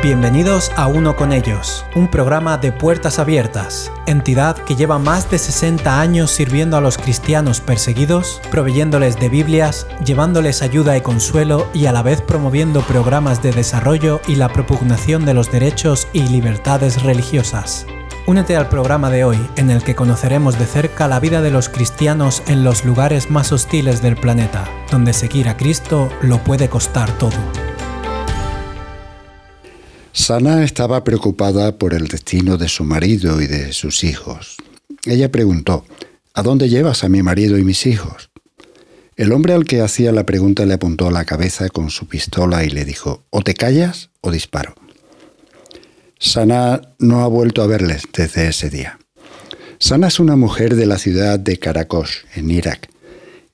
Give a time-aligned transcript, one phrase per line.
[0.00, 5.38] Bienvenidos a Uno con ellos, un programa de puertas abiertas, entidad que lleva más de
[5.38, 11.86] 60 años sirviendo a los cristianos perseguidos, proveyéndoles de Biblias, llevándoles ayuda y consuelo y
[11.86, 17.02] a la vez promoviendo programas de desarrollo y la propugnación de los derechos y libertades
[17.02, 17.84] religiosas.
[18.24, 21.68] Únete al programa de hoy en el que conoceremos de cerca la vida de los
[21.68, 27.10] cristianos en los lugares más hostiles del planeta, donde seguir a Cristo lo puede costar
[27.18, 27.34] todo.
[30.18, 34.56] Sana estaba preocupada por el destino de su marido y de sus hijos.
[35.06, 35.84] Ella preguntó,
[36.34, 38.28] ¿A dónde llevas a mi marido y mis hijos?
[39.14, 42.68] El hombre al que hacía la pregunta le apuntó la cabeza con su pistola y
[42.68, 44.74] le dijo, o te callas o disparo.
[46.18, 48.98] Sana no ha vuelto a verles desde ese día.
[49.78, 52.90] Sana es una mujer de la ciudad de Karakosh, en Irak.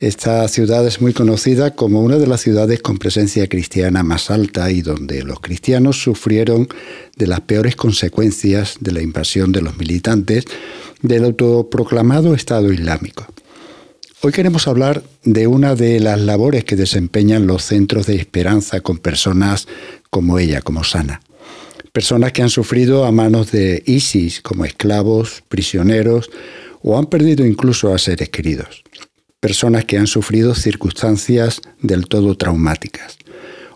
[0.04, 4.70] Esta ciudad es muy conocida como una de las ciudades con presencia cristiana más alta
[4.70, 6.68] y donde los cristianos sufrieron
[7.16, 10.44] de las peores consecuencias de la invasión de los militantes
[11.00, 13.26] del autoproclamado Estado Islámico.
[14.20, 18.98] Hoy queremos hablar de una de las labores que desempeñan los centros de esperanza con
[18.98, 19.66] personas
[20.10, 21.22] como ella, como Sana.
[21.94, 26.30] Personas que han sufrido a manos de ISIS como esclavos, prisioneros
[26.82, 28.83] o han perdido incluso a seres queridos
[29.44, 33.18] personas que han sufrido circunstancias del todo traumáticas.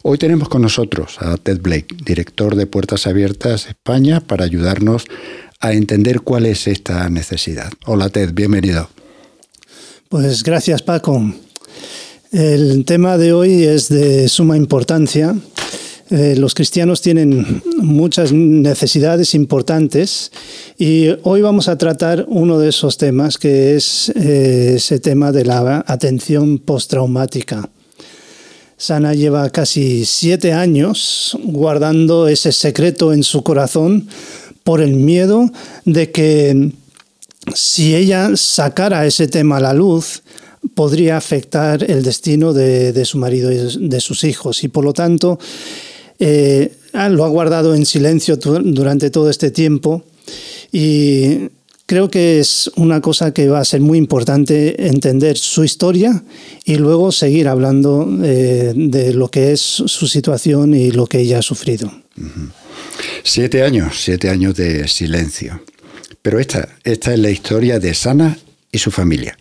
[0.03, 5.05] Hoy tenemos con nosotros a Ted Blake, director de Puertas Abiertas España, para ayudarnos
[5.61, 7.71] a entender cuál es esta necesidad.
[7.85, 8.89] Hola Ted, bienvenido.
[10.09, 11.35] Pues gracias Paco.
[12.33, 15.37] El tema de hoy es de suma importancia
[16.11, 20.33] eh, los cristianos tienen muchas necesidades importantes
[20.79, 25.45] y hoy vamos a tratar uno de esos temas que es eh, ese tema de
[25.45, 27.69] la atención postraumática.
[28.79, 34.09] Sana lleva casi siete años guardando ese secreto en su corazón
[34.65, 35.51] por el miedo
[35.85, 36.73] de que
[37.55, 40.23] si ella sacara ese tema a la luz,
[40.75, 44.65] podría afectar el destino de, de su marido y de sus hijos.
[44.65, 45.39] Y por lo tanto,
[46.19, 50.05] eh, ah, lo ha guardado en silencio durante todo este tiempo
[50.73, 51.49] y
[51.87, 56.23] creo que es una cosa que va a ser muy importante entender su historia
[56.65, 61.39] y luego seguir hablando eh, de lo que es su situación y lo que ella
[61.39, 61.91] ha sufrido.
[63.25, 65.63] Siete años, siete años de silencio.
[66.21, 68.39] Pero esta, esta es la historia de Sana
[68.71, 69.39] y su familia.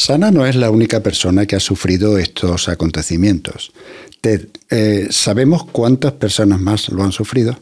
[0.00, 3.70] Sana no es la única persona que ha sufrido estos acontecimientos.
[4.22, 7.58] Ted, eh, ¿sabemos cuántas personas más lo han sufrido?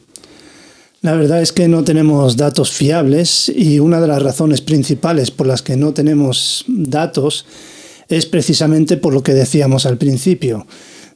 [1.01, 5.49] La verdad es que no tenemos datos fiables y una de las razones principales por
[5.49, 7.45] las que no tenemos datos
[8.09, 10.65] es precisamente por lo que decíamos al principio,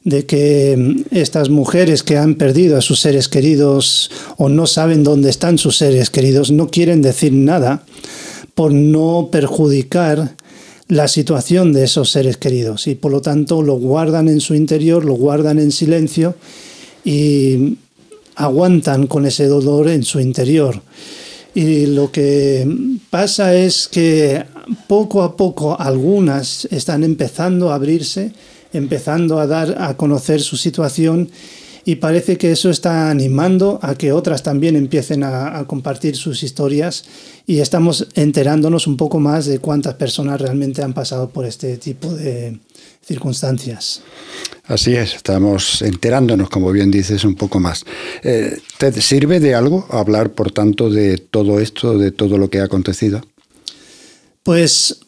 [0.03, 5.05] de que mm, estas mujeres que han perdido a sus seres queridos o no saben
[5.05, 7.85] dónde están sus seres queridos no quieren decir nada
[8.55, 10.35] por no perjudicar
[10.87, 15.05] la situación de esos seres queridos y por lo tanto lo guardan en su interior,
[15.05, 16.35] lo guardan en silencio
[17.03, 17.77] y
[18.35, 20.81] aguantan con ese dolor en su interior.
[21.55, 22.67] Y lo que
[23.09, 24.43] pasa es que
[24.87, 28.31] poco a poco algunas están empezando a abrirse,
[28.73, 31.29] empezando a dar a conocer su situación
[31.85, 37.05] y parece que eso está animando a que otras también empiecen a, compartir sus historias
[37.45, 42.13] y estamos enterándonos un poco más de cuántas personas realmente han pasado por este tipo
[42.13, 42.59] de
[43.05, 44.01] circunstancias.
[44.65, 47.83] Así es, estamos enterándonos, como bien dices, un poco más.
[48.23, 52.59] Eh, ¿Te sirve de algo hablar, por tanto, de todo esto, de todo lo que
[52.59, 53.21] ha acontecido?
[54.43, 54.99] Pues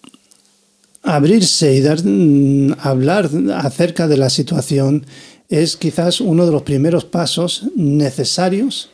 [1.03, 5.06] abrirse y dar, mm, hablar acerca de la situación
[5.50, 8.90] es quizás uno de los primeros pasos necesarios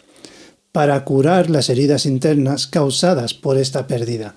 [0.71, 4.35] para curar las heridas internas causadas por esta pérdida.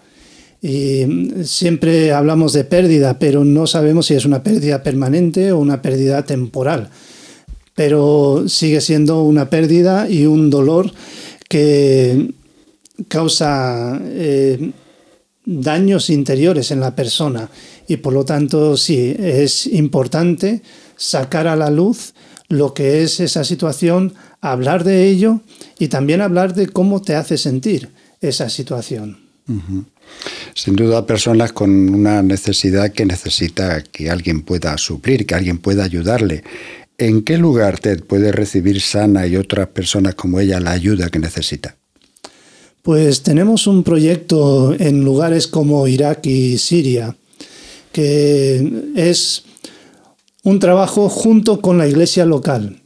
[0.60, 1.04] Y
[1.44, 6.24] siempre hablamos de pérdida, pero no sabemos si es una pérdida permanente o una pérdida
[6.24, 6.88] temporal.
[7.74, 10.90] Pero sigue siendo una pérdida y un dolor
[11.48, 12.32] que
[13.08, 14.70] causa eh,
[15.44, 17.50] daños interiores en la persona.
[17.86, 20.62] Y por lo tanto, sí, es importante
[20.96, 22.14] sacar a la luz
[22.48, 25.40] lo que es esa situación, hablar de ello
[25.78, 29.18] y también hablar de cómo te hace sentir esa situación.
[30.54, 35.84] Sin duda, personas con una necesidad que necesita que alguien pueda suplir, que alguien pueda
[35.84, 36.44] ayudarle.
[36.96, 41.18] ¿En qué lugar Ted puede recibir sana y otras personas como ella la ayuda que
[41.18, 41.76] necesita?
[42.82, 47.16] Pues tenemos un proyecto en lugares como Irak y Siria
[47.94, 49.43] que es
[50.44, 52.80] un trabajo junto con la iglesia local.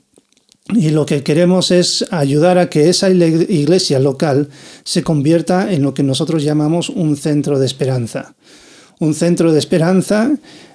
[0.74, 4.48] Y lo que queremos es ayudar a que esa iglesia local
[4.84, 8.34] se convierta en lo que nosotros llamamos un centro de esperanza.
[9.00, 10.30] Un centro de esperanza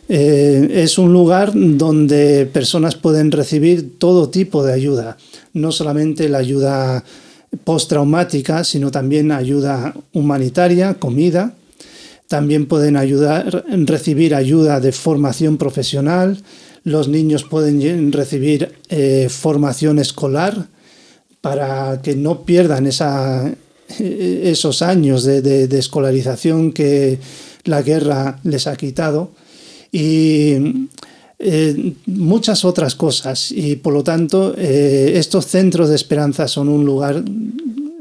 [0.09, 5.17] eh, es un lugar donde personas pueden recibir todo tipo de ayuda,
[5.53, 7.03] no solamente la ayuda
[7.63, 11.53] postraumática, sino también ayuda humanitaria, comida.
[12.27, 12.95] También pueden
[13.85, 16.41] recibir ayuda de formación profesional,
[16.83, 20.67] los niños pueden recibir eh, formación escolar
[21.41, 27.19] para que no pierdan eh, esos años de, escolarización que
[27.65, 29.31] la guerra les ha quitado
[29.91, 30.87] y
[31.39, 33.51] eh, muchas otras cosas.
[33.51, 37.23] Y por lo tanto, estos centros de esperanza son un lugar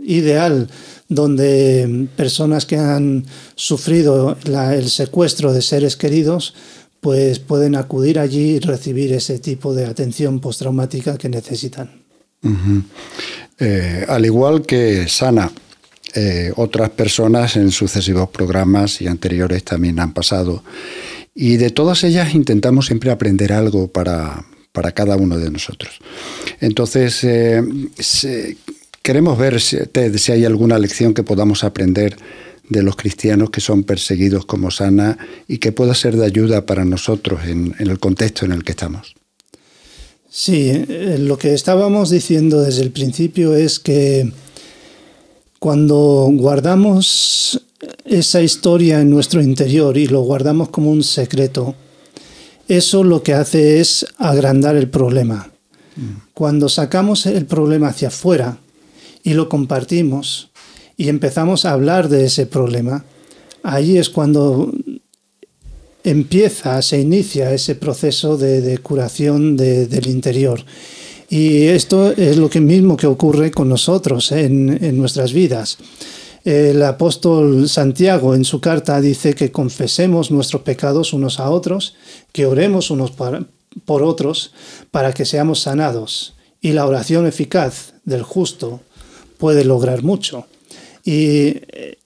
[0.04, 0.68] ideal
[1.08, 3.24] donde personas que han
[3.54, 6.54] sufrido el secuestro de seres queridos
[7.02, 11.90] pues pueden acudir allí y recibir ese tipo de atención postraumática que necesitan.
[13.58, 15.50] Eh, al igual que Sana,
[16.14, 20.62] eh, otras personas en sucesivos programas y anteriores también han pasado.
[21.34, 24.44] Y de todas ellas intentamos siempre aprender algo para,
[24.94, 25.98] cada uno de nosotros.
[26.60, 27.64] Entonces, eh,
[29.02, 32.16] queremos ver si hay alguna lección que podamos aprender
[32.72, 36.84] de los cristianos que son perseguidos como sana y que pueda ser de ayuda para
[36.84, 39.14] nosotros en, el contexto en el que estamos.
[40.28, 44.32] Sí, eh, lo que estábamos diciendo desde el principio es que
[45.58, 47.60] cuando guardamos
[48.04, 51.74] esa historia en nuestro interior y lo guardamos como un secreto,
[52.68, 55.50] eso lo que hace es agrandar el problema.
[55.96, 56.30] Mm.
[56.32, 58.58] Cuando sacamos el problema hacia afuera
[59.22, 60.51] y lo compartimos,
[60.96, 63.04] y empezamos a hablar de ese problema,
[63.62, 64.72] ahí es cuando
[66.04, 70.64] empieza, se inicia ese proceso de, curación del interior.
[71.30, 75.78] Y esto es lo que mismo que ocurre con nosotros en, nuestras vidas.
[76.44, 81.94] El apóstol Santiago en su carta dice que confesemos nuestros pecados unos a otros,
[82.32, 84.52] que oremos unos por otros
[84.90, 86.34] para que seamos sanados.
[86.60, 88.80] Y la oración eficaz del justo
[89.38, 90.46] puede lograr mucho.
[91.04, 91.54] Y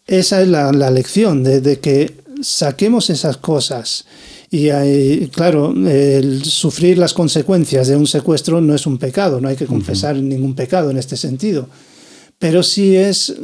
[0.06, 4.04] esa es la, lección, de, que saquemos esas cosas.
[4.50, 9.56] Y claro, el sufrir las consecuencias de un secuestro no es un pecado, no hay
[9.56, 11.68] que confesar ningún pecado en este sentido.
[12.38, 13.34] Pero sí es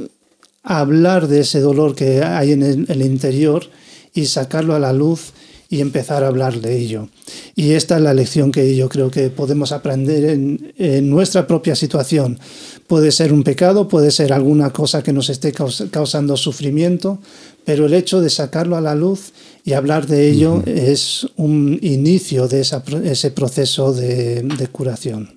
[0.63, 3.69] hablar de ese dolor que hay en el interior
[4.15, 5.33] y sacarlo a la luz
[5.69, 7.09] y empezar a hablar de ello.
[7.55, 12.39] Y esta es la lección que yo creo que podemos aprender en, nuestra propia situación.
[12.87, 17.19] Puede ser un pecado, puede ser alguna cosa que nos esté causando sufrimiento,
[17.65, 19.33] pero el hecho de sacarlo a la luz
[19.65, 25.37] y hablar de ello es un inicio de ese proceso de, curación.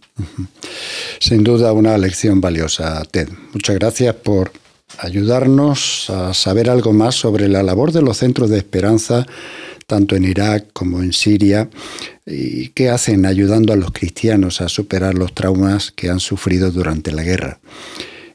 [1.20, 3.28] Sin duda una lección valiosa, Ted.
[3.54, 4.52] Muchas gracias por
[5.00, 9.26] ayudarnos a saber algo más sobre la labor de los centros de esperanza
[9.86, 11.70] tanto en Irak como en Siria,
[12.26, 17.12] y qué hacen ayudando a los cristianos a superar los traumas que han sufrido durante
[17.12, 17.60] la guerra.